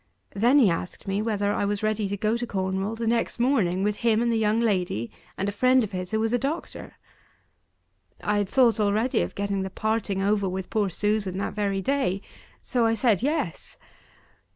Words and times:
Then 0.35 0.57
he 0.57 0.67
asked 0.71 1.07
me 1.07 1.21
whether 1.21 1.53
I 1.53 1.63
was 1.63 1.83
ready 1.83 2.07
to 2.09 2.17
go 2.17 2.35
to 2.35 2.47
Cornwall 2.47 2.95
the 2.95 3.05
next 3.05 3.37
morning 3.37 3.83
with 3.83 3.97
him, 3.97 4.19
and 4.19 4.31
the 4.31 4.35
young 4.35 4.59
lady, 4.59 5.11
and 5.37 5.47
a 5.47 5.51
friend 5.51 5.83
of 5.83 5.91
his 5.91 6.09
who 6.09 6.19
was 6.19 6.33
a 6.33 6.39
doctor. 6.39 6.95
I 8.23 8.39
had 8.39 8.49
thought 8.49 8.79
already 8.79 9.21
of 9.21 9.35
getting 9.35 9.61
the 9.61 9.69
parting 9.69 10.19
over 10.19 10.49
with 10.49 10.71
poor 10.71 10.89
Susan, 10.89 11.37
that 11.37 11.53
very 11.53 11.83
day: 11.83 12.23
so 12.63 12.87
I 12.87 12.95
said, 12.95 13.21
"Yes." 13.21 13.77